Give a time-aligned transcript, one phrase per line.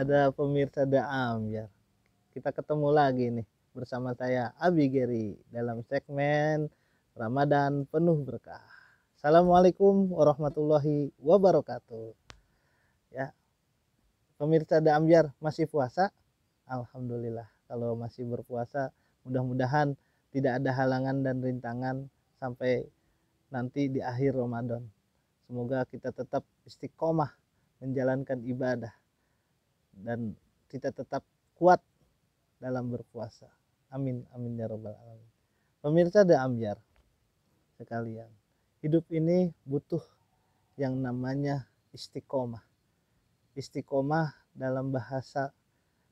[0.00, 1.68] pada pemirsa Daam ya.
[2.32, 3.46] Kita ketemu lagi nih
[3.76, 6.72] bersama saya Abi Geri dalam segmen
[7.12, 8.64] Ramadan penuh berkah.
[9.18, 12.16] Assalamualaikum warahmatullahi wabarakatuh.
[13.12, 13.36] Ya.
[14.40, 16.08] Pemirsa Daambiar masih puasa?
[16.64, 17.44] Alhamdulillah.
[17.68, 18.88] Kalau masih berpuasa,
[19.28, 19.92] mudah-mudahan
[20.32, 21.96] tidak ada halangan dan rintangan
[22.40, 22.88] sampai
[23.52, 24.88] nanti di akhir Ramadan.
[25.44, 27.36] Semoga kita tetap istiqomah
[27.84, 28.94] menjalankan ibadah
[30.02, 30.34] dan
[30.70, 31.22] kita tetap
[31.56, 31.80] kuat
[32.60, 33.48] dalam berpuasa.
[33.90, 35.30] Amin amin ya robbal alamin.
[35.80, 36.76] Pemirsa da amjar
[37.80, 38.28] sekalian,
[38.84, 40.04] hidup ini butuh
[40.76, 41.64] yang namanya
[41.96, 42.62] istiqomah.
[43.56, 45.50] Istiqomah dalam bahasa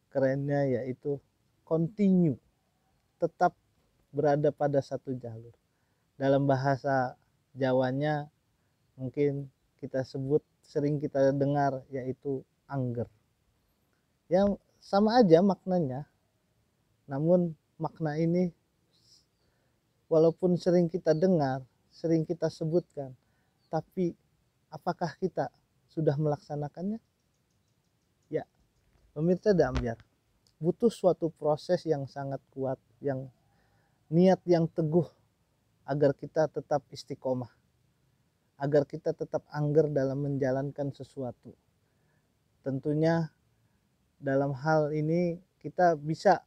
[0.08, 1.20] kerennya yaitu
[1.68, 2.40] continue,
[3.20, 3.52] tetap
[4.08, 5.52] berada pada satu jalur.
[6.16, 7.14] Dalam bahasa
[7.58, 8.30] Jawanya
[8.94, 9.50] mungkin
[9.82, 13.10] kita sebut sering kita dengar yaitu angger.
[14.28, 16.04] Yang sama aja maknanya.
[17.08, 18.52] Namun makna ini
[20.12, 23.16] walaupun sering kita dengar, sering kita sebutkan,
[23.72, 24.12] tapi
[24.68, 25.48] apakah kita
[25.88, 27.00] sudah melaksanakannya?
[28.28, 28.44] Ya,
[29.16, 29.96] pemirsa Damjar,
[30.60, 33.28] butuh suatu proses yang sangat kuat, yang
[34.12, 35.08] niat yang teguh
[35.88, 37.48] agar kita tetap istiqomah,
[38.60, 41.56] agar kita tetap angger dalam menjalankan sesuatu.
[42.60, 43.32] Tentunya
[44.18, 46.42] dalam hal ini kita bisa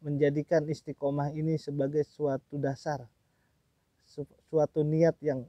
[0.00, 3.04] menjadikan istiqomah ini sebagai suatu dasar,
[4.48, 5.44] suatu niat yang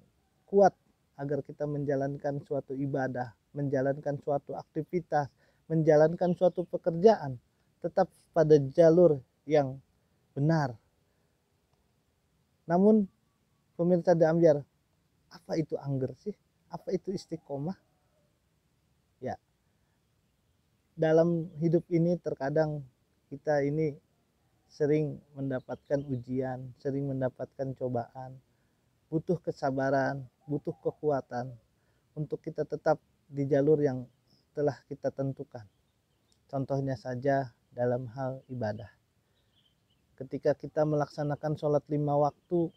[0.47, 0.73] kuat
[1.19, 5.27] agar kita menjalankan suatu ibadah, menjalankan suatu aktivitas,
[5.69, 7.37] menjalankan suatu pekerjaan,
[7.79, 9.77] tetap pada jalur yang
[10.33, 10.73] benar,
[12.69, 13.09] namun
[13.73, 14.61] pemirsa Damjar,
[15.33, 16.37] apa itu angger sih?
[16.69, 17.73] Apa itu istiqomah?
[19.17, 19.35] Ya,
[20.99, 22.83] dalam hidup ini terkadang
[23.31, 23.95] kita ini
[24.67, 28.35] sering mendapatkan ujian, sering mendapatkan cobaan,
[29.07, 31.55] butuh kesabaran, butuh kekuatan
[32.19, 32.99] untuk kita tetap
[33.31, 34.03] di jalur yang
[34.51, 35.63] telah kita tentukan.
[36.51, 38.99] Contohnya saja dalam hal ibadah
[40.19, 42.67] ketika kita melaksanakan sholat lima waktu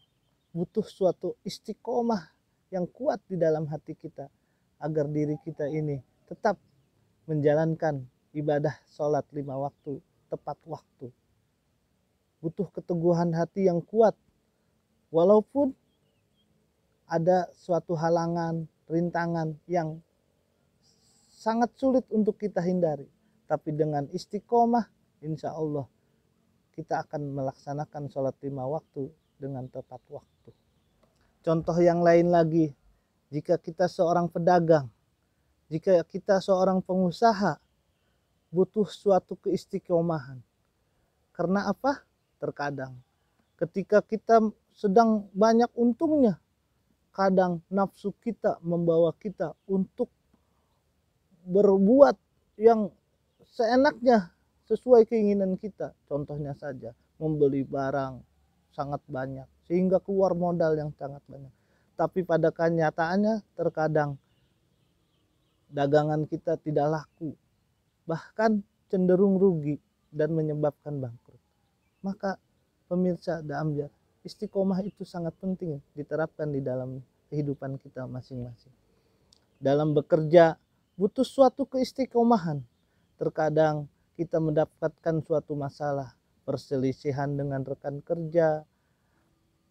[0.55, 2.31] butuh suatu istiqomah
[2.71, 4.31] yang kuat di dalam hati kita
[4.79, 5.99] agar diri kita ini
[6.31, 6.55] tetap
[7.27, 8.03] menjalankan
[8.35, 10.01] ibadah sholat lima waktu
[10.33, 11.13] tepat waktu.
[12.43, 14.17] Butuh keteguhan hati yang kuat.
[15.13, 15.77] Walaupun
[17.07, 20.01] ada suatu halangan rintangan yang
[21.37, 23.07] sangat sulit untuk kita hindari.
[23.45, 24.89] Tapi dengan istiqomah
[25.21, 25.85] insya Allah
[26.73, 30.51] kita akan melaksanakan sholat lima waktu dengan tepat waktu.
[31.45, 32.73] Contoh yang lain lagi,
[33.29, 34.89] jika kita seorang pedagang,
[35.73, 37.57] jika kita seorang pengusaha,
[38.53, 40.37] butuh suatu keistiqomahan.
[41.33, 42.05] Karena apa?
[42.37, 43.01] Terkadang
[43.63, 44.43] ketika kita
[44.75, 46.43] sedang banyak untungnya,
[47.15, 50.11] kadang nafsu kita membawa kita untuk
[51.47, 52.19] berbuat
[52.59, 52.91] yang
[53.47, 54.35] seenaknya
[54.67, 55.95] sesuai keinginan kita.
[56.11, 56.91] Contohnya saja
[57.23, 58.19] membeli barang
[58.75, 61.55] sangat banyak sehingga keluar modal yang sangat banyak.
[61.95, 64.19] Tapi pada kenyataannya terkadang
[65.73, 67.33] dagangan kita tidak laku,
[68.05, 68.61] bahkan
[68.93, 69.81] cenderung rugi
[70.13, 71.41] dan menyebabkan bangkrut.
[72.05, 72.37] Maka
[72.93, 73.89] pemirsa Damjar,
[74.21, 77.01] istiqomah itu sangat penting diterapkan di dalam
[77.33, 78.75] kehidupan kita masing-masing.
[79.57, 80.61] Dalam bekerja
[81.01, 82.61] butuh suatu keistiqomahan.
[83.17, 83.89] Terkadang
[84.19, 86.13] kita mendapatkan suatu masalah,
[86.43, 88.67] perselisihan dengan rekan kerja,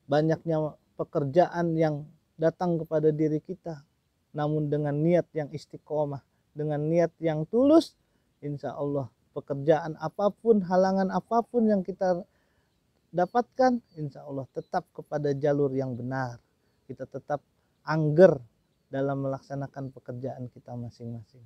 [0.08, 2.08] banyaknya pekerjaan yang
[2.40, 3.84] datang kepada diri kita,
[4.32, 6.24] namun dengan niat yang istiqomah,
[6.56, 7.96] dengan niat yang tulus,
[8.44, 12.24] insya Allah pekerjaan apa pun, halangan apa pun yang kita
[13.12, 16.40] dapatkan, insya Allah tetap kepada jalur yang benar.
[16.88, 17.40] Kita tetap
[17.88, 18.40] angger
[18.92, 21.44] dalam melaksanakan pekerjaan kita masing-masing.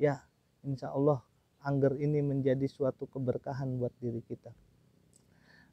[0.00, 0.24] Ya,
[0.64, 1.20] insya Allah
[1.62, 4.50] angger ini menjadi suatu keberkahan buat diri kita.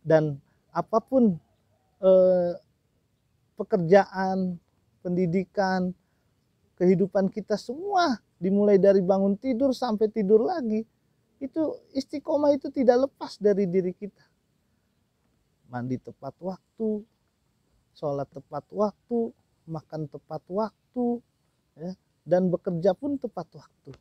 [0.03, 0.39] Dan
[0.75, 1.39] apa pun
[2.03, 2.53] eh,
[3.55, 4.59] pekerjaan,
[5.03, 5.95] pendidikan,
[6.79, 10.87] kehidupan kita semua dimulai dari bangun tidur sampai tidur lagi
[11.39, 14.23] itu istiqomah itu tidak lepas dari diri kita.
[15.71, 17.03] Mandi tepat waktu,
[17.95, 19.31] sholat tepat waktu,
[19.67, 21.23] makan tepat waktu,
[21.79, 21.91] ya,
[22.27, 23.91] dan bekerja pun tepat waktu.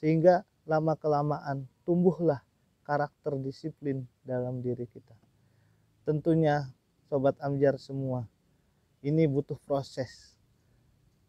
[0.00, 2.44] Sehingga lama kelamaan tumbuhlah
[2.84, 5.16] karakter disiplin dalam diri kita.
[6.04, 6.68] Tentunya
[7.08, 8.28] sobat Amjar semua,
[9.00, 10.37] ini butuh proses.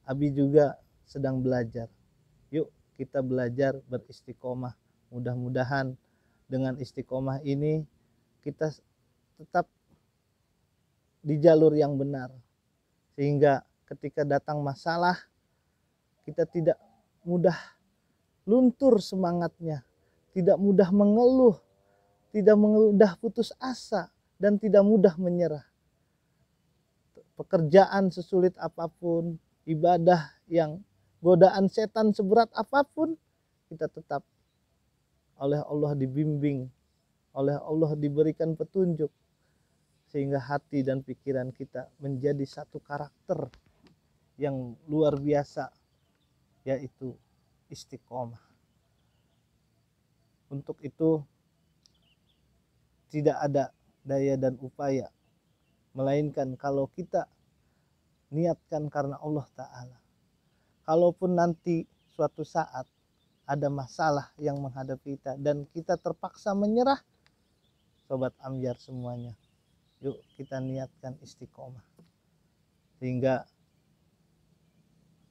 [0.10, 0.74] Abi juga
[1.06, 1.86] sedang belajar.
[2.50, 4.74] Yuk kita belajar beristiqomah.
[5.14, 5.94] Mudah-mudahan
[6.50, 7.86] dengan istiqomah ini
[8.42, 8.74] kita
[9.38, 9.70] tetap
[11.22, 12.34] di jalur yang benar.
[13.14, 15.14] Sehingga ketika datang masalah
[16.26, 16.82] kita tidak
[17.22, 17.58] mudah
[18.50, 19.86] luntur semangatnya.
[20.34, 21.62] Tidak mudah mengeluh.
[22.34, 24.10] Tidak mudah putus asa
[24.42, 25.66] dan tidak mudah menyerah.
[27.38, 29.38] Pekerjaan sesulit apa pun
[29.70, 30.82] ibadah yang
[31.22, 33.14] godaan setan seberat apa pun
[33.70, 34.26] kita tetap
[35.38, 36.66] oleh Allah dibimbing
[37.38, 39.14] oleh Allah diberikan petunjuk
[40.10, 43.46] sehingga hati dan pikiran kita menjadi satu karakter
[44.42, 45.70] yang luar biasa
[46.66, 47.14] yaitu
[47.70, 48.42] istiqomah.
[50.50, 51.22] Untuk itu
[53.14, 53.70] tidak ada
[54.02, 55.14] daya dan upaya
[55.94, 57.30] melainkan kalau kita
[58.30, 59.98] niatkan karena Allah taala.
[60.86, 62.86] Kalaupun nanti suatu saat
[63.50, 67.02] ada masalah yang menghadapi kita dan kita terpaksa menyerah
[68.06, 69.34] sobat amjar semuanya
[70.00, 71.84] yuk kita niatkan istiqomah.
[73.00, 73.48] Sehingga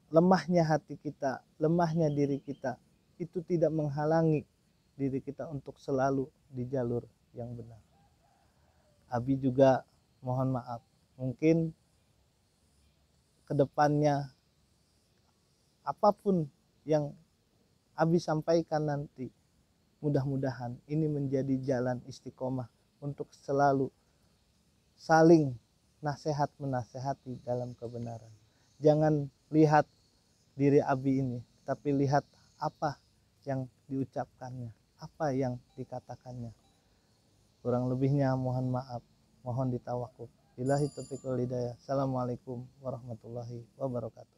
[0.08, 2.80] lemahnya hati kita lemahnya diri kita
[3.20, 4.46] itu tidak menghalangi
[4.96, 7.04] diri kita untuk selalu di jalur
[7.36, 7.80] yang benar.
[9.08, 9.84] Abi juga
[10.24, 10.80] mohon maaf
[11.16, 11.72] mungkin
[13.48, 14.28] ke depannya
[15.88, 16.44] apa pun
[16.84, 17.16] yang
[17.98, 19.32] Abi sampaikan nanti
[20.04, 22.68] mudah-mudahan ini menjadi jalan istiqomah
[23.02, 23.90] untuk selalu
[24.94, 25.56] saling
[25.98, 28.30] nasihat menasehati dalam kebenaran.
[28.78, 29.88] Jangan lihat
[30.54, 32.22] diri Abi ini tapi lihat
[32.60, 33.00] apa
[33.48, 36.50] yang diucapkannya apa yang dikatakannya.
[37.62, 39.02] Kurang lebihnya mohon maaf
[39.42, 41.78] mohon ditawakuf Ilahi taufiq wal hidayah.
[41.78, 44.37] Assalamualaikum warahmatullahi wabarakatuh.